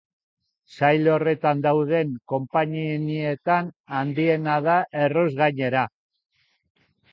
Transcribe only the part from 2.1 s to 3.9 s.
konpainietan